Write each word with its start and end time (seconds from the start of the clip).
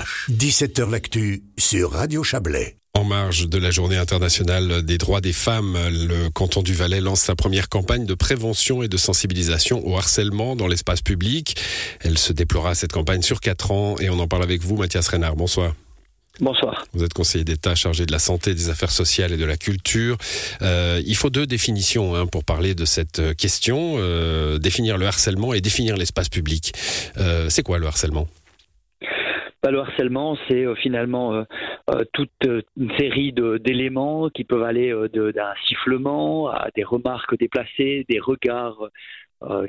RVH. 0.00 0.30
17h 0.30 0.90
L'actu 0.90 1.42
sur 1.58 1.92
Radio 1.92 2.22
Chablais. 2.22 2.76
En 2.94 3.04
marge 3.04 3.48
de 3.48 3.58
la 3.58 3.70
journée 3.70 3.96
internationale 3.96 4.82
des 4.82 4.98
droits 4.98 5.20
des 5.20 5.32
femmes, 5.32 5.78
le 5.90 6.28
canton 6.28 6.62
du 6.62 6.74
Valais 6.74 7.00
lance 7.00 7.20
sa 7.20 7.36
première 7.36 7.68
campagne 7.68 8.04
de 8.04 8.14
prévention 8.14 8.82
et 8.82 8.88
de 8.88 8.96
sensibilisation 8.96 9.86
au 9.86 9.96
harcèlement 9.96 10.56
dans 10.56 10.66
l'espace 10.66 11.00
public. 11.00 11.56
Elle 12.00 12.18
se 12.18 12.32
déplorera 12.32 12.74
cette 12.74 12.92
campagne 12.92 13.22
sur 13.22 13.40
quatre 13.40 13.70
ans 13.70 13.96
et 14.00 14.10
on 14.10 14.18
en 14.18 14.26
parle 14.26 14.42
avec 14.42 14.62
vous, 14.62 14.76
Mathias 14.76 15.06
Renard. 15.08 15.36
Bonsoir. 15.36 15.74
Bonsoir. 16.40 16.86
Vous 16.94 17.04
êtes 17.04 17.12
conseiller 17.12 17.44
d'État 17.44 17.74
chargé 17.74 18.06
de 18.06 18.12
la 18.12 18.18
santé, 18.18 18.54
des 18.54 18.70
affaires 18.70 18.90
sociales 18.90 19.32
et 19.32 19.36
de 19.36 19.44
la 19.44 19.56
culture. 19.56 20.16
Euh, 20.62 21.02
il 21.04 21.16
faut 21.16 21.30
deux 21.30 21.46
définitions 21.46 22.14
hein, 22.16 22.26
pour 22.26 22.44
parler 22.44 22.74
de 22.74 22.84
cette 22.84 23.36
question. 23.36 23.96
Euh, 23.98 24.58
définir 24.58 24.96
le 24.96 25.06
harcèlement 25.06 25.52
et 25.52 25.60
définir 25.60 25.96
l'espace 25.96 26.28
public. 26.28 26.72
Euh, 27.18 27.50
c'est 27.50 27.62
quoi 27.62 27.78
le 27.78 27.86
harcèlement? 27.86 28.26
Bah, 29.62 29.70
le 29.70 29.80
harcèlement, 29.80 30.36
c'est 30.48 30.64
euh, 30.64 30.74
finalement 30.74 31.34
euh, 31.34 31.42
euh, 31.90 32.04
toute 32.14 32.30
une 32.76 32.96
série 32.98 33.32
d'éléments 33.32 34.30
qui 34.30 34.44
peuvent 34.44 34.62
aller 34.62 34.92
d'un 35.12 35.52
sifflement 35.66 36.48
à 36.48 36.68
des 36.74 36.84
remarques 36.84 37.36
déplacées, 37.38 38.06
des 38.08 38.20
regards 38.20 38.88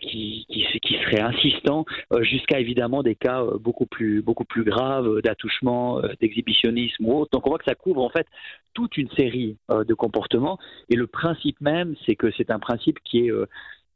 qui, 0.01 0.45
qui, 0.49 0.65
qui, 0.81 0.95
seraient 0.95 1.21
insistants, 1.21 1.85
jusqu'à 2.19 2.59
évidemment 2.59 3.03
des 3.03 3.15
cas 3.15 3.41
beaucoup 3.57 3.85
plus 3.85 4.21
beaucoup 4.21 4.43
plus 4.43 4.65
graves 4.65 5.21
d'attouchement, 5.21 6.01
d'exhibitionnisme 6.19 7.05
ou 7.05 7.21
autre. 7.21 7.31
Donc 7.31 7.47
on 7.47 7.51
voit 7.51 7.57
que 7.57 7.63
ça 7.63 7.75
couvre 7.75 8.03
en 8.03 8.09
fait 8.09 8.27
toute 8.73 8.97
une 8.97 9.09
série 9.11 9.55
de 9.69 9.93
comportements. 9.93 10.59
Et 10.89 10.97
le 10.97 11.07
principe 11.07 11.61
même, 11.61 11.95
c'est 12.05 12.15
que 12.15 12.31
c'est 12.35 12.51
un 12.51 12.59
principe 12.59 12.99
qui 13.05 13.27
est 13.27 13.31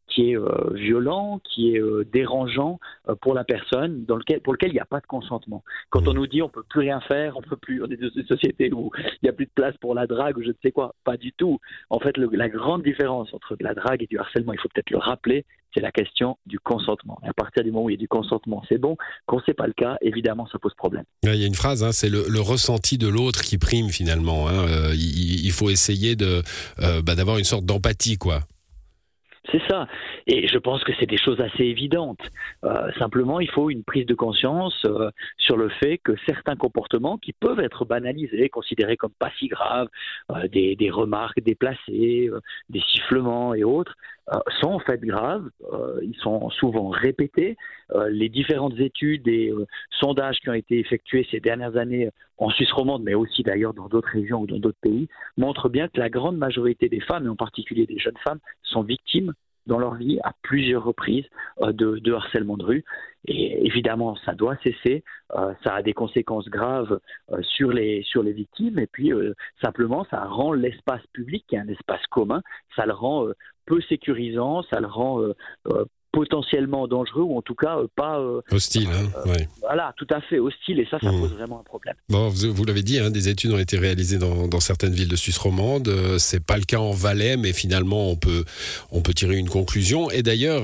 qui 0.07 0.31
est 0.31 0.37
euh, 0.37 0.71
violent, 0.73 1.39
qui 1.43 1.75
est 1.75 1.79
euh, 1.79 2.05
dérangeant 2.11 2.79
euh, 3.09 3.15
pour 3.15 3.33
la 3.33 3.43
personne, 3.43 4.05
dans 4.05 4.15
lequel, 4.15 4.41
pour 4.41 4.53
lequel 4.53 4.69
il 4.69 4.73
n'y 4.73 4.79
a 4.79 4.85
pas 4.85 4.99
de 4.99 5.07
consentement. 5.07 5.63
Quand 5.89 6.07
on 6.07 6.13
nous 6.13 6.27
dit 6.27 6.41
on 6.41 6.49
peut 6.49 6.63
plus 6.67 6.81
rien 6.81 6.99
faire, 7.01 7.37
on 7.37 7.41
peut 7.41 7.57
plus, 7.57 7.83
on 7.83 7.87
est 7.87 7.97
dans 7.97 8.09
une 8.15 8.25
société 8.25 8.71
où 8.71 8.91
il 8.97 9.19
n'y 9.23 9.29
a 9.29 9.33
plus 9.33 9.45
de 9.45 9.51
place 9.53 9.75
pour 9.77 9.95
la 9.95 10.07
drague 10.07 10.37
ou 10.37 10.41
je 10.41 10.49
ne 10.49 10.53
sais 10.63 10.71
quoi, 10.71 10.95
pas 11.03 11.17
du 11.17 11.33
tout. 11.33 11.59
En 11.89 11.99
fait, 11.99 12.17
la 12.17 12.49
grande 12.49 12.83
différence 12.83 13.33
entre 13.33 13.55
la 13.59 13.73
drague 13.73 14.03
et 14.03 14.07
du 14.07 14.17
harcèlement, 14.17 14.53
il 14.53 14.59
faut 14.59 14.69
peut-être 14.73 14.91
le 14.91 14.97
rappeler, 14.97 15.45
c'est 15.73 15.81
la 15.81 15.91
question 15.91 16.37
du 16.45 16.59
consentement. 16.59 17.19
Et 17.25 17.27
à 17.27 17.33
partir 17.33 17.63
du 17.63 17.71
moment 17.71 17.85
où 17.85 17.89
il 17.89 17.93
y 17.93 17.97
a 17.97 17.99
du 17.99 18.07
consentement, 18.07 18.63
c'est 18.69 18.77
bon. 18.77 18.95
Quand 19.25 19.41
c'est 19.45 19.53
pas 19.53 19.67
le 19.67 19.73
cas, 19.73 19.97
évidemment, 20.01 20.47
ça 20.51 20.59
pose 20.59 20.73
problème. 20.75 21.03
Il 21.23 21.35
y 21.35 21.43
a 21.43 21.47
une 21.47 21.55
phrase, 21.55 21.83
hein, 21.83 21.91
c'est 21.91 22.09
le, 22.09 22.23
ressenti 22.39 22.97
de 22.97 23.07
l'autre 23.07 23.41
qui 23.41 23.57
prime 23.57 23.89
finalement. 23.89 24.47
Hein. 24.47 24.65
il, 24.93 25.51
faut 25.51 25.69
essayer 25.69 26.15
de 26.15 26.41
bah, 27.01 27.15
d'avoir 27.15 27.37
une 27.37 27.43
sorte 27.43 27.65
d'empathie, 27.65 28.17
quoi. 28.17 28.41
C'est 29.55 29.67
ça. 29.69 29.87
Et 30.27 30.47
je 30.47 30.57
pense 30.57 30.83
que 30.83 30.91
c'est 30.99 31.05
des 31.05 31.17
choses 31.17 31.39
assez 31.39 31.63
évidentes. 31.63 32.19
Euh, 32.65 32.91
simplement, 32.99 33.39
il 33.39 33.49
faut 33.49 33.69
une 33.69 33.83
prise 33.83 34.05
de 34.05 34.13
conscience 34.13 34.83
euh, 34.85 35.09
sur 35.37 35.55
le 35.55 35.69
fait 35.69 35.97
que 35.97 36.13
certains 36.25 36.57
comportements 36.57 37.17
qui 37.17 37.31
peuvent 37.31 37.61
être 37.61 37.85
banalisés, 37.85 38.49
considérés 38.49 38.97
comme 38.97 39.13
pas 39.17 39.31
si 39.39 39.47
graves, 39.47 39.87
euh, 40.31 40.49
des, 40.49 40.75
des, 40.75 40.89
remarques 40.89 41.39
déplacées, 41.41 42.29
des 42.69 42.81
sifflements 42.81 43.53
et 43.53 43.63
autres, 43.63 43.95
sont 44.59 44.71
en 44.71 44.79
fait 44.79 44.99
graves. 45.01 45.47
ils 46.01 46.15
sont 46.15 46.49
souvent 46.49 46.89
répétés. 46.89 47.57
les 48.09 48.27
différentes 48.27 48.79
études 48.79 49.27
et 49.27 49.53
sondages 49.91 50.39
qui 50.39 50.49
ont 50.49 50.53
été 50.53 50.79
effectués 50.79 51.27
ces 51.29 51.39
dernières 51.39 51.77
années 51.77 52.09
en 52.39 52.49
Suisse 52.49 52.71
romande, 52.71 53.03
mais 53.03 53.13
aussi 53.13 53.43
d'ailleurs 53.43 53.75
dans 53.75 53.87
d'autres 53.87 54.09
régions 54.09 54.41
ou 54.41 54.47
dans 54.47 54.57
d'autres 54.57 54.79
pays, 54.81 55.07
montrent 55.37 55.69
bien 55.69 55.87
que 55.89 55.99
la 55.99 56.09
grande 56.09 56.37
majorité 56.37 56.89
des 56.89 57.01
femmes, 57.01 57.27
et 57.27 57.29
en 57.29 57.35
particulier 57.35 57.85
des 57.85 57.99
jeunes 57.99 58.17
femmes, 58.23 58.39
sont 58.63 58.81
victimes 58.81 59.33
dans 59.67 59.79
leur 59.79 59.95
vie 59.95 60.19
à 60.23 60.33
plusieurs 60.41 60.83
reprises 60.83 61.25
euh, 61.61 61.71
de, 61.71 62.13
harcèlement 62.13 62.57
de 62.57 62.63
rue. 62.63 62.85
Et 63.27 63.65
évidemment, 63.65 64.15
ça 64.25 64.33
doit 64.33 64.55
cesser. 64.57 65.03
Euh, 65.35 65.53
ça 65.63 65.75
a 65.75 65.81
des 65.81 65.93
conséquences 65.93 66.47
graves 66.47 66.99
euh, 67.31 67.41
sur, 67.41 67.71
les, 67.71 68.03
sur 68.03 68.23
les 68.23 68.33
victimes. 68.33 68.79
Et 68.79 68.87
puis, 68.87 69.11
simplement, 69.61 70.05
ça 70.11 70.23
rend 70.25 70.53
l'espace 70.53 71.05
public, 71.13 71.45
qui 71.47 71.55
est 71.55 71.59
un 71.59 71.67
espace 71.67 72.05
commun, 72.07 72.41
ça 72.75 72.85
le 72.85 72.93
rend 72.93 73.27
peu 73.65 73.81
sécurisant, 73.81 74.61
ça 74.63 74.79
le 74.79 74.87
rend 74.87 75.21
potentiellement 76.15 76.87
dangereux 76.87 77.23
ou 77.23 77.37
en 77.37 77.41
tout 77.41 77.55
cas 77.55 77.77
euh, 77.77 77.87
pas 77.93 78.19
euh, 78.19 78.39
hostile. 78.49 78.87
Hein, 78.89 79.09
euh, 79.27 79.35
voilà, 79.59 79.93
tout 79.97 80.07
à 80.09 80.21
fait 80.21 80.39
hostile 80.39 80.79
et 80.79 80.87
ça, 80.89 80.97
ça 81.01 81.11
mmh. 81.11 81.19
pose 81.19 81.33
vraiment 81.33 81.59
un 81.59 81.63
problème. 81.63 81.95
Bon, 82.07 82.29
vous, 82.29 82.63
l'avez 82.63 82.83
dit, 82.83 82.99
hein, 82.99 83.11
des 83.11 83.27
études 83.27 83.51
ont 83.51 83.59
été 83.59 83.77
réalisées 83.77 84.17
dans, 84.17 84.59
certaines 84.61 84.93
villes 84.93 85.09
de 85.09 85.15
Suisse 85.17 85.37
romande. 85.37 85.91
C'est 86.17 86.43
pas 86.43 86.57
le 86.57 86.63
cas 86.63 86.77
en 86.77 86.91
Valais, 86.91 87.35
mais 87.35 87.51
finalement 87.51 88.09
on 88.09 88.15
peut 88.15 88.45
on 88.91 89.01
peut 89.01 89.13
tirer 89.13 89.35
une 89.35 89.49
conclusion. 89.49 90.09
Et 90.09 90.23
d'ailleurs, 90.23 90.63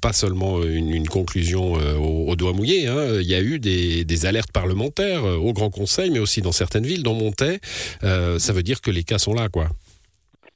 pas 0.00 0.12
seulement 0.12 0.62
une, 0.64 1.06
conclusion 1.06 1.74
au, 1.74 2.34
doigt 2.34 2.52
mouillé. 2.52 2.88
Hein. 2.88 3.20
Il 3.20 3.28
y 3.28 3.34
a 3.34 3.40
eu 3.40 3.60
des, 3.60 4.04
des, 4.04 4.26
alertes 4.26 4.52
parlementaires 4.52 5.24
au 5.24 5.52
Grand 5.52 5.70
Conseil, 5.70 6.10
mais 6.10 6.18
aussi 6.18 6.42
dans 6.42 6.52
certaines 6.52 6.84
villes, 6.84 7.04
dont 7.04 7.14
Montaix. 7.14 7.60
ça 8.02 8.52
veut 8.52 8.64
dire 8.64 8.80
que 8.80 8.90
les 8.90 9.04
cas 9.04 9.18
sont 9.18 9.34
là, 9.34 9.48
quoi. 9.48 9.68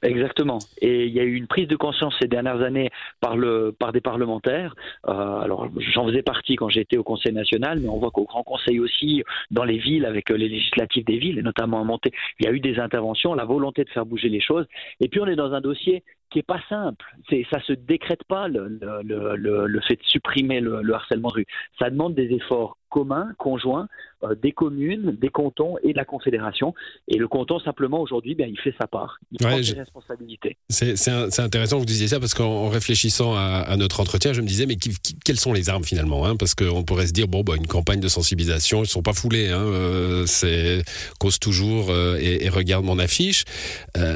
Exactement. 0.05 0.59
Et 0.81 1.05
il 1.05 1.13
y 1.13 1.19
a 1.19 1.23
eu 1.23 1.33
une 1.33 1.47
prise 1.47 1.67
de 1.67 1.75
conscience 1.75 2.15
ces 2.21 2.27
dernières 2.27 2.61
années 2.61 2.91
par, 3.21 3.35
le, 3.35 3.75
par 3.77 3.91
des 3.91 4.01
parlementaires. 4.01 4.75
Euh, 5.07 5.39
alors, 5.39 5.67
j'en 5.93 6.05
faisais 6.05 6.21
partie 6.21 6.55
quand 6.55 6.69
j'étais 6.69 6.97
au 6.97 7.03
Conseil 7.03 7.33
national, 7.33 7.79
mais 7.79 7.89
on 7.89 7.97
voit 7.97 8.11
qu'au 8.11 8.25
Grand 8.25 8.43
Conseil 8.43 8.79
aussi, 8.79 9.23
dans 9.49 9.63
les 9.63 9.79
villes, 9.79 10.05
avec 10.05 10.29
les 10.29 10.47
législatives 10.47 11.05
des 11.05 11.17
villes, 11.17 11.39
et 11.39 11.41
notamment 11.41 11.81
à 11.81 11.83
Monté, 11.83 12.11
il 12.39 12.45
y 12.45 12.49
a 12.49 12.51
eu 12.51 12.59
des 12.59 12.77
interventions, 12.79 13.33
la 13.33 13.45
volonté 13.45 13.83
de 13.83 13.89
faire 13.89 14.05
bouger 14.05 14.29
les 14.29 14.41
choses. 14.41 14.67
Et 15.01 15.07
puis, 15.07 15.19
on 15.19 15.25
est 15.25 15.35
dans 15.35 15.53
un 15.53 15.61
dossier 15.61 16.03
qui 16.35 16.39
est 16.39 16.43
pas 16.43 16.59
simple. 16.67 17.05
C'est, 17.29 17.45
ça 17.49 17.61
se 17.61 17.71
décrète 17.71 18.25
pas 18.25 18.49
le, 18.49 18.67
le, 18.67 19.37
le, 19.37 19.67
le 19.67 19.81
fait 19.87 19.95
de 19.95 20.03
supprimer 20.03 20.59
le, 20.59 20.93
harcèlement 20.93 21.29
de 21.29 21.35
rue. 21.35 21.45
Ça 21.79 21.89
demande 21.89 22.13
des 22.13 22.29
efforts 22.33 22.77
communs, 22.89 23.33
conjoints, 23.37 23.87
euh, 24.23 24.35
des 24.41 24.51
communes, 24.51 25.17
des 25.19 25.29
cantons 25.29 25.75
et 25.83 25.91
de 25.91 25.97
la 25.97 26.05
confédération. 26.05 26.73
Et 27.07 27.17
le 27.17 27.27
canton 27.27 27.59
simplement 27.59 28.01
aujourd'hui, 28.01 28.35
ben, 28.35 28.49
il 28.49 28.59
fait 28.59 28.73
sa 28.79 28.87
part. 28.87 29.17
Il 29.31 29.37
prend 29.45 29.61
ses 29.61 29.73
responsabilités. 29.73 30.57
C'est, 30.69 30.95
c'est, 30.95 31.39
intéressant 31.39 31.75
que 31.75 31.81
vous 31.81 31.85
disiez 31.85 32.07
ça 32.07 32.19
parce 32.19 32.33
qu'en 32.33 32.69
réfléchissant 32.69 33.35
à, 33.35 33.75
notre 33.77 33.99
entretien, 33.99 34.33
je 34.33 34.41
me 34.41 34.47
disais 34.47 34.65
mais 34.65 34.77
quelles 35.25 35.39
sont 35.39 35.53
les 35.53 35.69
armes 35.69 35.83
finalement 35.83 36.25
hein? 36.25 36.35
Parce 36.37 36.55
qu'on 36.55 36.83
pourrait 36.83 37.07
se 37.07 37.13
dire 37.13 37.27
bon, 37.27 37.43
bah, 37.43 37.55
une 37.57 37.67
campagne 37.67 37.99
de 37.99 38.07
sensibilisation, 38.07 38.83
ils 38.83 38.87
sont 38.87 39.03
pas 39.03 39.13
foulés. 39.13 39.49
Hein, 39.49 39.63
euh, 39.63 40.25
c'est 40.25 40.83
cause 41.19 41.39
toujours 41.39 41.89
euh, 41.89 42.17
et, 42.19 42.45
et, 42.45 42.49
regarde 42.49 42.85
mon 42.85 42.99
affiche. 42.99 43.43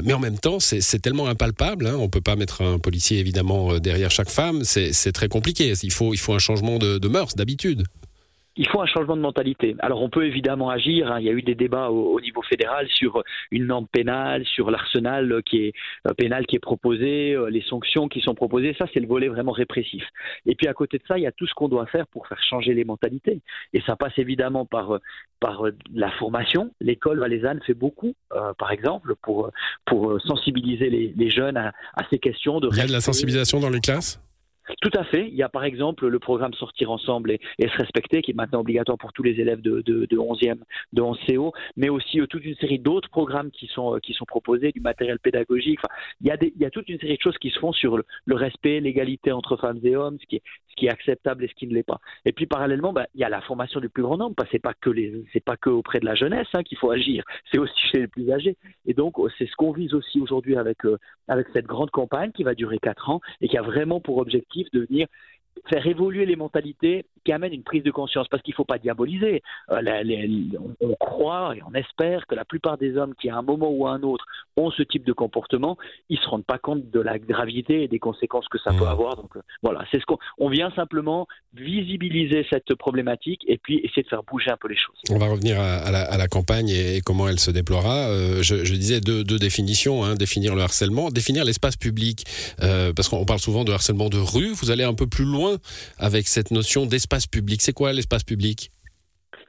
mais 0.04 0.14
en 0.14 0.20
même 0.20 0.38
temps, 0.38 0.60
c'est, 0.60 0.82
c'est 0.82 1.00
tellement 1.00 1.28
impalpable. 1.28 1.88
Hein, 1.88 1.96
on 2.00 2.09
peut 2.10 2.22
pas 2.22 2.36
mettre 2.36 2.62
un 2.62 2.80
policier 2.80 3.20
évidemment 3.20 3.74
euh, 3.74 3.80
derrière 3.80 4.12
chaque 4.12 4.30
femme. 4.30 4.64
C'est 4.64 5.12
très 5.12 5.28
compliqué. 5.28 5.74
Il 5.84 5.92
faut, 5.92 6.14
il 6.14 6.18
faut 6.18 6.34
un 6.34 6.40
changement 6.40 6.78
de, 6.78 6.98
de 6.98 7.08
mœurs, 7.08 7.36
d'habitude 7.36 7.84
il 8.60 8.68
faut 8.68 8.82
un 8.82 8.86
changement 8.86 9.16
de 9.16 9.22
mentalité. 9.22 9.76
Alors 9.80 10.02
on 10.02 10.10
peut 10.10 10.26
évidemment 10.26 10.70
agir, 10.70 11.10
hein. 11.10 11.20
il 11.22 11.26
y 11.26 11.30
a 11.30 11.32
eu 11.32 11.42
des 11.42 11.56
débats 11.56 11.90
au, 11.90 12.20
niveau 12.20 12.42
fédéral 12.42 12.88
sur 12.90 13.24
une 13.52 13.66
norme 13.66 13.88
pénale, 13.88 14.46
sur 14.46 14.70
l'arsenal 14.70 15.42
qui 15.46 15.68
est 15.68 15.74
euh, 16.06 16.14
pénal 16.14 16.46
qui 16.46 16.58
est 16.58 16.60
proposé, 16.60 17.36
euh, 17.36 17.50
les 17.50 17.62
sanctions 17.62 18.10
qui 18.10 18.20
sont 18.20 18.36
proposées, 18.36 18.76
ça 18.78 18.86
c'est 18.94 19.00
le 19.00 19.08
volet 19.08 19.30
vraiment 19.30 19.54
répressif. 19.54 20.04
Et 20.46 20.56
puis 20.56 20.68
à 20.68 20.74
côté 20.74 20.98
de 20.98 21.04
ça, 21.08 21.18
il 21.18 21.24
y 21.24 21.28
a 21.28 21.32
tout 21.32 21.48
ce 21.48 21.54
qu'on 21.54 21.70
doit 21.70 21.86
faire 21.86 22.06
pour 22.08 22.28
faire 22.28 22.44
changer 22.44 22.74
les 22.74 22.84
mentalités. 22.84 23.40
Et 23.72 23.80
ça 23.86 23.96
passe 23.96 24.18
évidemment 24.18 24.66
par, 24.66 25.00
par 25.40 25.64
la 25.94 26.12
formation. 26.12 26.72
L'école 26.82 27.20
valaisanne 27.20 27.62
fait 27.66 27.74
beaucoup, 27.74 28.14
euh, 28.34 28.52
par 28.58 28.72
exemple, 28.72 29.16
pour, 29.22 29.52
pour 29.86 30.20
sensibiliser 30.22 30.90
les, 30.90 31.30
jeunes 31.30 31.56
à, 31.56 31.72
à, 31.96 32.04
ces 32.10 32.20
questions 32.20 32.60
de... 32.60 32.68
Il 32.74 32.78
y 32.78 32.82
a 32.82 32.88
de 32.88 32.92
la 32.92 33.00
sensibilisation 33.00 33.62
dans 33.62 33.70
les 33.70 33.80
classes? 33.80 34.22
Tout 34.82 34.92
à 34.94 35.04
fait. 35.04 35.28
Il 35.28 35.36
y 35.36 35.44
a 35.44 35.50
par 35.50 35.64
exemple 35.64 36.08
le 36.08 36.20
programme 36.20 36.54
Sortir 36.54 36.92
ensemble 36.92 37.32
et, 37.32 37.40
se 37.60 37.78
respecter, 37.78 38.22
qui 38.22 38.32
est 38.32 38.34
maintenant 38.34 38.62
obligatoire 38.62 38.98
pour 38.98 39.14
tous 39.14 39.24
les 39.24 39.40
élèves 39.40 39.62
de, 39.62 39.82
de, 39.82 40.06
de 40.06 40.18
11e, 40.18 40.60
de 40.94 41.02
11 41.02 41.20
CO, 41.28 41.54
mais 41.76 41.90
aussi 41.90 42.20
euh, 42.22 42.28
toute 42.28 42.46
une 42.46 42.56
série 42.56 42.80
d'autres 42.80 43.10
programmes 43.10 43.52
qui 43.52 43.68
sont, 43.68 43.96
euh, 43.96 44.00
qui 44.00 44.14
sont 44.14 44.26
proposés, 44.26 44.72
du 44.72 44.80
matériel 44.80 45.20
pédagogique. 45.20 45.80
Enfin, 45.84 45.94
il, 46.22 46.28
y 46.28 46.32
a 46.32 46.38
des, 46.38 46.54
il 46.56 46.62
y 46.62 46.66
a 46.66 46.70
toute 46.70 46.88
une 46.88 47.00
série 47.00 47.18
de 47.18 47.22
choses 47.22 47.38
qui 47.38 47.50
se 47.50 47.60
font 47.60 47.74
sur 47.74 47.98
le, 47.98 48.06
respect, 48.36 48.80
l'égalité 48.80 49.32
entre 49.32 49.58
femmes 49.58 49.80
et 49.84 49.96
hommes, 49.96 50.18
ce 50.22 50.26
qui, 50.26 50.38
est, 50.38 50.44
ce 50.70 50.76
qui 50.76 50.86
est 50.86 50.92
acceptable 50.92 51.44
et 51.44 51.48
ce 51.48 51.54
qui 51.56 51.68
ne 51.68 51.74
l'est 51.74 51.84
pas. 51.84 52.00
Et 52.26 52.32
puis 52.32 52.46
parallèlement, 52.46 52.94
bah, 52.94 53.08
il 53.16 53.22
y 53.22 53.24
a 53.26 53.30
la 53.30 53.42
formation 53.42 53.80
du 53.82 53.90
plus 53.90 54.04
grand 54.04 54.18
nombre. 54.18 54.36
C'est 54.52 54.60
pas 54.60 54.74
que 54.74 54.90
les, 54.90 55.24
c'est 55.34 55.44
pas 55.44 55.58
que 55.58 55.70
auprès 55.70 56.00
de 56.00 56.06
la 56.06 56.16
jeunesse 56.16 56.48
hein, 56.54 56.64
qu'il 56.64 56.78
faut 56.78 56.92
agir. 56.92 57.24
C'est 57.52 57.58
aussi 57.58 57.80
chez 57.92 58.00
les 58.00 58.08
plus 58.08 58.32
âgés. 58.32 58.56
Et 58.86 58.94
donc 58.94 59.16
c'est 59.38 59.46
ce 59.46 59.56
qu'on 59.56 59.72
vise 59.72 59.94
aussi 59.94 60.22
aujourd'hui 60.22 60.56
avec 60.56 60.86
euh, 60.86 60.98
avec 61.28 61.48
cette 61.54 61.66
grande 61.66 61.92
campagne 61.92 62.32
qui 62.32 62.44
va 62.44 62.56
durer 62.56 62.80
quatre 62.80 63.10
ans 63.10 63.22
et 63.42 63.48
qui 63.48 63.58
a 63.58 63.62
vraiment 63.62 64.00
pour 64.00 64.18
objectif 64.18 64.69
de 64.72 64.80
venir 64.86 65.10
faire 65.70 65.86
évoluer 65.86 66.26
les 66.26 66.36
mentalités 66.36 67.06
qui 67.26 67.32
amènent 67.32 67.54
une 67.54 67.64
prise 67.64 67.84
de 67.84 67.92
conscience, 67.92 68.28
parce 68.30 68.42
qu'il 68.44 68.54
ne 68.54 68.56
faut 68.56 68.66
pas 68.66 68.78
diaboliser. 68.78 69.44
Euh, 69.72 69.82
on, 70.82 70.96
croit 70.96 71.54
et 71.56 71.62
on 71.70 71.74
espère 71.74 72.26
que 72.28 72.36
la 72.36 72.46
plupart 72.46 72.78
des 72.78 72.98
hommes 72.98 73.14
qui, 73.20 73.30
à 73.30 73.38
un 73.38 73.42
moment 73.42 73.70
ou 73.70 73.88
à 73.88 73.92
un 73.92 74.02
autre, 74.04 74.26
ont 74.58 74.72
ce 74.72 74.84
type 74.84 75.06
de 75.06 75.14
comportement, 75.14 75.78
ils 76.10 76.18
ne 76.18 76.24
se 76.24 76.30
rendent 76.30 76.46
pas 76.46 76.58
compte 76.58 76.90
de 76.90 77.00
la 77.00 77.20
gravité 77.20 77.84
et 77.84 77.88
des 77.88 78.00
conséquences 78.00 78.48
que 78.48 78.58
ça 78.58 78.72
peut 78.72 78.86
mmh. 78.86 78.88
avoir. 78.88 79.16
Donc 79.18 79.36
euh, 79.36 79.42
voilà, 79.62 79.86
c'est 79.92 80.00
ce 80.00 80.06
qu'on 80.06 80.18
on 80.38 80.50
vient 80.50 80.72
simplement 80.72 81.28
visibiliser 81.54 82.46
cette 82.50 82.74
problématique 82.76 83.44
et 83.48 83.58
puis 83.58 83.80
essayer 83.84 84.04
de 84.04 84.08
faire 84.08 84.24
bouger 84.24 84.52
un 84.52 84.58
peu 84.58 84.68
les 84.68 84.78
choses. 84.78 84.96
On 85.10 85.18
va 85.18 85.28
revenir 85.28 85.60
à, 85.60 85.92
la, 85.92 86.28
campagne 86.28 86.70
et, 86.70 87.02
comment 87.06 87.28
elle 87.28 87.40
se 87.40 87.52
déploiera. 87.52 88.08
Euh, 88.10 88.42
je, 88.42 88.56
disais 88.56 89.02
deux, 89.02 89.24
définitions, 89.24 90.04
hein, 90.04 90.16
définir 90.16 90.56
le 90.56 90.62
harcèlement, 90.62 91.10
définir 91.10 91.44
l'espace 91.46 91.76
public, 91.76 92.26
parce 92.96 93.10
qu'on 93.10 93.26
parle 93.26 93.40
souvent 93.40 93.64
de 93.64 93.72
harcèlement 93.72 94.10
de 94.10 94.18
rue. 94.18 94.54
Vous 94.54 94.72
allez 94.72 94.84
un 94.84 94.94
peu 94.94 95.08
plus 95.08 95.26
loin 95.26 95.49
avec 95.98 96.28
cette 96.28 96.52
notion 96.52 96.86
d'espace 96.86 97.28
public. 97.28 97.62
C'est 97.62 97.74
quoi 97.74 97.94
l'espace 97.94 98.24
public? 98.24 98.70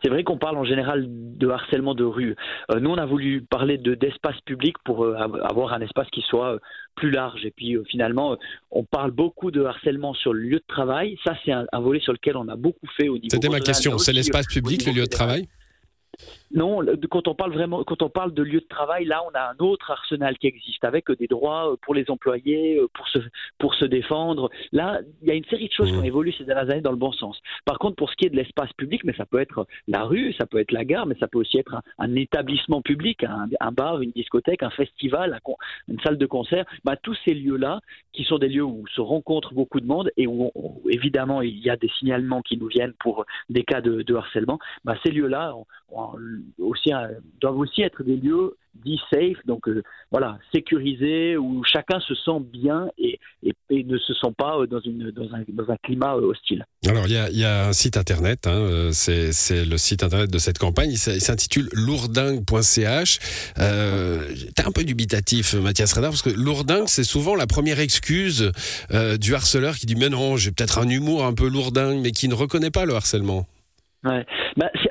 C'est 0.02 0.08
vrai 0.08 0.24
qu'on 0.24 0.38
parle 0.38 0.56
en 0.56 0.64
général 0.64 1.04
de 1.08 1.48
harcèlement 1.48 1.94
de 1.94 2.04
rue. 2.04 2.34
Euh, 2.70 2.80
nous, 2.80 2.88
on 2.88 2.96
a 2.96 3.04
voulu 3.04 3.42
parler 3.42 3.76
de 3.76 3.94
d'espace 3.94 4.40
public 4.46 4.76
pour 4.84 5.04
euh, 5.04 5.14
avoir 5.14 5.74
un 5.74 5.80
espace 5.82 6.08
qui 6.10 6.22
soit 6.22 6.58
plus 6.94 7.10
large. 7.10 7.44
Et 7.44 7.50
puis 7.50 7.76
finalement, 7.90 8.38
on 8.70 8.84
parle 8.84 9.10
beaucoup 9.10 9.50
de 9.50 9.62
harcèlement 9.62 10.14
sur 10.14 10.32
le 10.32 10.40
lieu 10.40 10.56
de 10.56 10.64
travail. 10.66 11.18
Ça, 11.24 11.34
c'est 11.44 11.52
un, 11.52 11.66
un, 11.70 11.80
volet 11.80 12.00
sur 12.00 12.14
lequel 12.14 12.36
on 12.38 12.48
a 12.48 12.56
beaucoup 12.56 12.86
fait 12.96 13.08
au 13.08 13.16
niveau. 13.16 13.28
C'était 13.30 13.50
ma 13.50 13.60
question. 13.60 13.98
C'est 13.98 14.14
l'espace 14.14 14.46
public, 14.46 14.86
le 14.86 14.92
lieu 14.92 15.02
de 15.02 15.06
travail? 15.06 15.48
Non, 16.52 16.80
quand 17.10 17.28
on 17.28 17.34
parle 17.34 17.52
vraiment, 17.52 17.84
quand 17.84 18.02
on 18.02 18.10
parle 18.10 18.34
de 18.34 18.42
lieu 18.42 18.60
de 18.60 18.66
travail, 18.66 19.04
là, 19.04 19.22
on 19.30 19.34
a 19.36 19.52
un 19.52 19.64
autre 19.64 19.90
arsenal 19.90 20.36
qui 20.38 20.48
existe 20.48 20.84
avec 20.84 21.10
des 21.12 21.28
droits 21.28 21.72
euh, 21.72 21.76
pour 21.80 21.94
les 21.94 22.10
employés, 22.10 22.78
euh, 22.78 22.88
pour 22.92 23.08
se, 23.08 23.18
pour 23.58 23.74
se 23.74 23.84
défendre. 23.84 24.50
Là, 24.72 25.00
il 25.22 25.28
y 25.28 25.30
a 25.30 25.34
une 25.34 25.44
série 25.44 25.68
de 25.68 25.72
choses 25.72 25.90
qui 25.90 25.96
ont 25.96 26.02
mmh. 26.02 26.06
évolué 26.06 26.34
ces 26.36 26.44
dernières 26.44 26.70
années 26.70 26.80
dans 26.80 26.90
le 26.90 26.96
bon 26.96 27.12
sens. 27.12 27.40
Par 27.64 27.78
contre, 27.78 27.96
pour 27.96 28.10
ce 28.10 28.16
qui 28.16 28.26
est 28.26 28.30
de 28.30 28.36
l'espace 28.36 28.72
public, 28.72 29.04
mais 29.04 29.12
ça 29.14 29.26
peut 29.26 29.38
être 29.38 29.66
la 29.86 30.04
rue, 30.04 30.32
ça 30.34 30.46
peut 30.46 30.58
être 30.58 30.72
la 30.72 30.84
gare, 30.84 31.06
mais 31.06 31.16
ça 31.20 31.28
peut 31.28 31.38
aussi 31.38 31.58
être 31.58 31.76
un, 31.98 32.14
établissement 32.16 32.82
public, 32.82 33.24
un, 33.24 33.72
bar, 33.72 34.00
une 34.00 34.10
discothèque, 34.10 34.62
un 34.62 34.70
festival, 34.70 35.38
une 35.88 36.00
salle 36.00 36.18
de 36.18 36.26
concert. 36.26 36.64
Bah, 36.84 36.96
tous 36.96 37.16
ces 37.24 37.34
lieux-là, 37.34 37.80
qui 38.12 38.24
sont 38.24 38.38
des 38.38 38.48
lieux 38.48 38.64
où 38.64 38.84
se 38.88 39.00
rencontre 39.00 39.54
beaucoup 39.54 39.80
de 39.80 39.86
monde 39.86 40.10
et 40.16 40.26
où, 40.26 40.50
évidemment 40.90 41.42
il 41.42 41.58
y 41.58 41.70
a 41.70 41.76
des 41.76 41.88
signalements 41.98 42.42
qui 42.42 42.56
nous 42.56 42.66
viennent 42.66 42.92
pour 42.98 43.24
des 43.48 43.62
cas 43.62 43.80
de, 43.80 44.14
harcèlement, 44.14 44.58
bah, 44.84 44.96
ces 45.04 45.10
lieux-là 45.10 45.54
doivent 47.40 47.58
aussi 47.58 47.82
être 47.82 48.02
des 48.02 48.16
lieux 48.16 48.56
dits 48.84 49.00
safe, 49.12 49.38
donc 49.46 49.68
euh, 49.68 49.82
voilà, 50.10 50.38
sécurisés, 50.52 51.36
où 51.36 51.62
chacun 51.64 52.00
se 52.00 52.14
sent 52.14 52.40
bien 52.52 52.88
et, 52.98 53.18
ne 53.70 53.98
se 53.98 54.14
sent 54.14 54.32
pas 54.36 54.58
euh, 54.58 54.66
dans, 54.66 54.78
un, 54.78 55.76
climat 55.82 56.14
euh, 56.14 56.22
hostile. 56.22 56.64
Alors 56.86 57.06
il 57.06 57.12
y 57.12 57.44
a, 57.44 57.68
un 57.68 57.72
site 57.72 57.96
internet, 57.96 58.46
hein, 58.46 58.90
c'est 58.92 59.64
le 59.64 59.76
site 59.76 60.02
internet 60.02 60.30
de 60.30 60.38
cette 60.38 60.58
campagne, 60.58 60.90
il 60.90 60.98
s'intitule 60.98 61.68
lourdingue.ch. 61.72 63.18
Euh, 63.58 64.34
T'es 64.54 64.66
un 64.66 64.72
peu 64.72 64.84
dubitatif, 64.84 65.54
Mathias 65.54 65.92
Renard, 65.92 66.10
parce 66.10 66.22
que 66.22 66.30
lourdingue, 66.30 66.88
c'est 66.88 67.04
souvent 67.04 67.34
la 67.34 67.46
première 67.46 67.80
excuse 67.80 68.52
du 69.20 69.34
harceleur 69.34 69.76
qui 69.76 69.86
dit 69.86 69.96
mais 69.96 70.08
non, 70.08 70.36
j'ai 70.36 70.50
peut-être 70.50 70.78
un 70.78 70.88
humour 70.88 71.24
un 71.24 71.34
peu 71.34 71.48
lourdingue, 71.48 71.98
mais 72.00 72.12
qui 72.12 72.28
ne 72.28 72.34
reconnaît 72.34 72.70
pas 72.70 72.84
le 72.84 72.94
harcèlement. 72.94 73.46
Bah, 74.02 74.22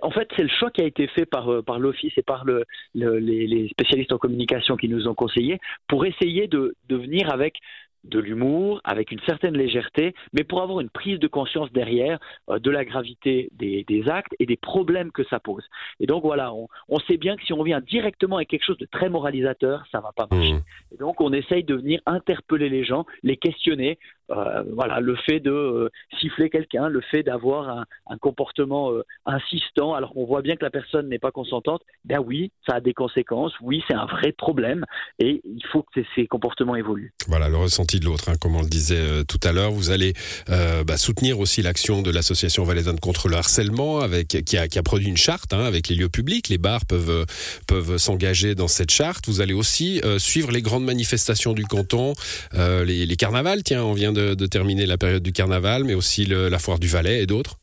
en 0.03 0.11
fait, 0.11 0.27
c'est 0.35 0.43
le 0.43 0.49
choix 0.49 0.69
qui 0.69 0.81
a 0.81 0.85
été 0.85 1.07
fait 1.07 1.25
par, 1.25 1.51
euh, 1.51 1.63
l'Office 1.79 2.13
et 2.17 2.21
par 2.21 2.45
le, 2.45 2.65
les, 2.93 3.47
les, 3.47 3.67
spécialistes 3.69 4.11
en 4.11 4.17
communication 4.19 4.77
qui 4.77 4.87
nous 4.87 5.07
ont 5.07 5.15
conseillé 5.15 5.59
pour 5.87 6.05
essayer 6.05 6.47
de, 6.47 6.75
de 6.89 6.95
venir 6.95 7.31
avec 7.33 7.57
de 8.03 8.19
l'humour, 8.19 8.81
avec 8.83 9.11
une 9.11 9.19
certaine 9.21 9.55
légèreté, 9.55 10.13
mais 10.33 10.43
pour 10.43 10.61
avoir 10.61 10.79
une 10.79 10.89
prise 10.89 11.19
de 11.19 11.27
conscience 11.27 11.71
derrière 11.71 12.19
euh, 12.49 12.59
de 12.59 12.71
la 12.71 12.85
gravité 12.85 13.49
des, 13.53 13.85
actes 14.07 14.33
et 14.39 14.45
des 14.45 14.57
problèmes 14.57 15.11
que 15.11 15.23
ça 15.25 15.39
pose. 15.39 15.63
Et 15.99 16.05
donc 16.05 16.23
voilà, 16.23 16.53
on, 16.53 16.99
sait 17.07 17.17
bien 17.17 17.35
que 17.35 17.43
si 17.43 17.53
on 17.53 17.63
vient 17.63 17.81
directement 17.81 18.37
avec 18.37 18.49
quelque 18.49 18.65
chose 18.65 18.77
de 18.77 18.85
très 18.85 19.09
moralisateur, 19.09 19.83
ça 19.91 19.99
va 19.99 20.11
pas 20.15 20.27
marcher. 20.31 20.53
Mmh. 20.53 20.61
Et 20.93 20.97
donc 20.97 21.21
on 21.21 21.33
essaye 21.33 21.63
de 21.63 21.75
venir 21.75 21.99
interpeller 22.05 22.69
les 22.69 22.83
gens, 22.83 23.05
les 23.23 23.37
questionner. 23.37 23.99
Euh, 24.31 24.63
voilà, 24.75 24.99
le 24.99 25.15
fait 25.15 25.39
de 25.39 25.51
euh, 25.51 25.89
siffler 26.19 26.49
quelqu'un, 26.51 26.87
le 26.87 27.01
fait 27.01 27.23
d'avoir 27.23 27.85
un, 28.07 28.17
comportement 28.19 28.91
insistant, 29.25 29.93
alors 29.93 30.13
qu'on 30.13 30.25
voit 30.25 30.41
bien 30.41 30.55
que 30.55 30.63
la 30.63 30.69
personne 30.69 31.07
n'est 31.09 31.19
pas 31.19 31.31
consentante, 31.31 31.81
ben 32.05 32.19
oui, 32.19 32.51
ça 32.67 32.75
a 32.75 32.79
des 32.81 32.93
conséquences. 32.93 33.53
Oui, 33.61 33.83
c'est 33.87 33.95
un 33.95 34.05
vrai 34.05 34.31
problème, 34.31 34.85
et 35.19 35.41
il 35.45 35.65
faut 35.71 35.83
que 35.83 36.01
ces 36.15 36.27
comportements 36.27 36.75
évoluent. 36.75 37.13
Voilà, 37.27 37.49
le 37.49 37.57
ressenti 37.57 37.88
de 37.97 38.05
l'autre, 38.05 38.29
hein, 38.29 38.35
comme 38.39 38.55
on 38.55 38.61
le 38.61 38.69
disait 38.69 38.99
euh, 38.99 39.23
tout 39.23 39.39
à 39.43 39.51
l'heure. 39.51 39.71
Vous 39.71 39.89
allez 39.89 40.13
euh, 40.49 40.83
bah, 40.83 40.97
soutenir 40.97 41.39
aussi 41.39 41.63
l'action 41.63 42.03
de 42.03 42.11
l'association 42.11 42.63
valaisanne 42.63 42.99
contre 42.99 43.27
le 43.27 43.37
harcèlement, 43.37 44.01
avec 44.01 44.27
qui 44.45 44.57
a, 44.57 44.83
produit 44.83 45.07
une 45.07 45.17
charte 45.17 45.53
hein, 45.53 45.65
avec 45.65 45.87
les 45.87 45.95
lieux 45.95 46.09
publics. 46.09 46.49
Les 46.49 46.59
bars 46.59 46.85
peuvent 46.85 47.25
peuvent 47.67 47.97
s'engager 47.97 48.53
dans 48.53 48.67
cette 48.67 48.91
charte. 48.91 49.27
Vous 49.27 49.41
allez 49.41 49.53
aussi 49.53 49.99
euh, 50.05 50.19
suivre 50.19 50.51
les 50.51 50.61
grandes 50.61 50.85
manifestations 50.85 51.53
du 51.53 51.65
canton, 51.65 52.13
les, 52.53 53.05
les, 53.05 53.15
carnavals. 53.15 53.63
Tiens, 53.63 53.83
on 53.83 53.93
vient 53.93 54.13
de, 54.13 54.35
terminer 54.45 54.85
la 54.85 54.97
période 54.97 55.23
du 55.23 55.31
carnaval, 55.31 55.83
mais 55.83 55.95
aussi 55.95 56.25
la 56.25 56.59
foire 56.59 56.79
du 56.79 56.87
Valais 56.87 57.23
et 57.23 57.25
d'autres. 57.25 57.57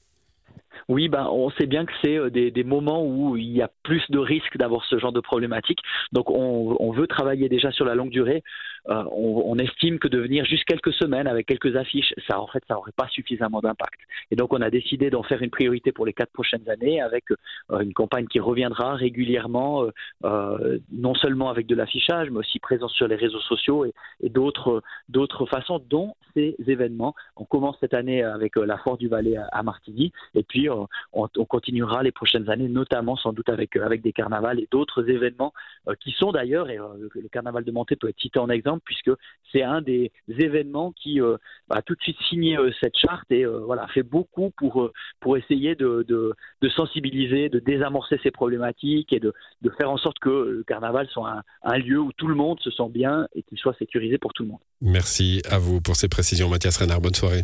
Oui, 0.88 1.08
ben, 1.08 1.28
on 1.32 1.50
sait 1.50 1.66
bien 1.66 1.84
que 1.84 1.92
c'est 2.02 2.30
des, 2.30 2.64
moments 2.64 3.04
où 3.04 3.36
il 3.36 3.50
y 3.50 3.60
a 3.60 3.68
plus 3.82 4.02
de 4.08 4.18
risques 4.18 4.56
d'avoir 4.56 4.84
ce 4.84 4.98
genre 4.98 5.12
de 5.12 5.20
problématique. 5.20 5.80
Donc, 6.12 6.30
on, 6.30 6.76
on, 6.78 6.92
veut 6.92 7.08
travailler 7.08 7.48
déjà 7.48 7.72
sur 7.72 7.84
la 7.84 7.96
longue 7.96 8.10
durée. 8.10 8.44
Euh, 8.88 9.04
on, 9.10 9.56
estime 9.58 9.98
que 9.98 10.06
de 10.06 10.18
venir 10.18 10.44
juste 10.44 10.64
quelques 10.64 10.92
semaines 10.92 11.26
avec 11.26 11.46
quelques 11.46 11.74
affiches, 11.76 12.14
ça 12.28 12.40
en 12.40 12.46
fait, 12.46 12.62
ça 12.68 12.74
n'aurait 12.74 12.92
pas 12.92 13.08
suffisamment 13.08 13.60
d'impact. 13.60 13.98
Et 14.30 14.36
donc, 14.36 14.52
on 14.52 14.60
a 14.60 14.70
décidé 14.70 15.10
d'en 15.10 15.22
faire 15.22 15.42
une 15.42 15.50
priorité 15.50 15.92
pour 15.92 16.06
les 16.06 16.12
quatre 16.12 16.32
prochaines 16.32 16.68
années 16.68 17.00
avec 17.00 17.24
euh, 17.30 17.80
une 17.80 17.94
campagne 17.94 18.26
qui 18.26 18.38
reviendra 18.38 18.94
régulièrement, 18.94 19.86
euh, 20.24 20.78
non 20.92 21.14
seulement 21.14 21.48
avec 21.48 21.66
de 21.66 21.74
l'affichage, 21.74 22.30
mais 22.30 22.38
aussi 22.38 22.58
présence 22.58 22.92
sur 22.92 23.08
les 23.08 23.16
réseaux 23.16 23.40
sociaux 23.40 23.84
et, 23.84 23.92
d'autres 24.28 24.82
d'autres 25.08 25.46
façons, 25.46 25.80
dont 25.90 26.14
ces 26.34 26.54
événements. 26.66 27.14
On 27.36 27.44
commence 27.44 27.76
cette 27.80 27.94
année 27.94 28.22
avec 28.22 28.56
la 28.56 28.76
Foire 28.78 28.98
du 28.98 29.08
Valais 29.08 29.36
à, 29.36 29.62
Martigny, 29.62 30.12
et 30.34 30.42
puis 30.42 30.68
on, 30.68 30.88
on, 31.12 31.44
continuera 31.44 32.02
les 32.02 32.12
prochaines 32.12 32.50
années, 32.50 32.68
notamment 32.68 33.16
sans 33.16 33.32
doute 33.32 33.48
avec 33.48 33.76
avec 33.76 34.02
des 34.02 34.12
carnavals 34.12 34.60
et 34.60 34.68
d'autres 34.70 35.08
événements 35.08 35.52
qui 36.00 36.12
sont 36.12 36.32
d'ailleurs, 36.32 36.68
et 36.68 36.76
le 36.76 37.28
carnaval 37.28 37.64
de 37.64 37.72
Monté 37.72 37.96
peut 37.96 38.08
être 38.08 38.20
cité 38.20 38.38
en 38.38 38.48
exemple 38.48 38.75
puisque 38.84 39.10
c'est 39.52 39.62
un 39.62 39.80
des 39.80 40.12
événements 40.28 40.92
qui 40.92 41.20
euh, 41.20 41.36
a 41.70 41.82
tout 41.82 41.94
de 41.94 42.02
suite 42.02 42.16
signé 42.28 42.58
euh, 42.58 42.70
cette 42.80 42.96
charte 42.96 43.30
et 43.30 43.44
euh, 43.44 43.60
voilà 43.60 43.86
fait 43.88 44.02
beaucoup 44.02 44.52
pour 44.56 44.90
pour 45.20 45.36
essayer 45.36 45.74
de, 45.74 46.04
de, 46.08 46.68
sensibiliser, 46.68 47.48
de 47.48 47.58
désamorcer 47.58 48.18
ces 48.22 48.30
problématiques 48.30 49.12
et 49.12 49.20
de, 49.20 49.32
de, 49.62 49.70
faire 49.70 49.90
en 49.90 49.96
sorte 49.96 50.18
que 50.18 50.28
le 50.28 50.64
carnaval 50.64 51.08
soit 51.08 51.42
un, 51.62 51.78
lieu 51.78 52.00
où 52.00 52.12
tout 52.12 52.26
le 52.26 52.34
monde 52.34 52.58
se 52.60 52.70
sent 52.70 52.88
bien 52.90 53.26
et 53.34 53.42
qu'il 53.42 53.58
soit 53.58 53.76
sécurisé 53.78 54.18
pour 54.18 54.32
tout 54.32 54.42
le 54.42 54.50
monde. 54.50 54.60
Merci 54.80 55.42
à 55.50 55.58
vous 55.58 55.80
pour 55.80 55.96
ces 55.96 56.08
précisions, 56.08 56.48
Mathias 56.48 56.76
Renard. 56.76 57.00
Bonne 57.00 57.14
soirée. 57.14 57.42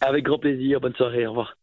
Avec 0.00 0.24
grand 0.24 0.38
plaisir. 0.38 0.80
Bonne 0.80 0.94
soirée. 0.94 1.26
Au 1.26 1.30
revoir. 1.30 1.56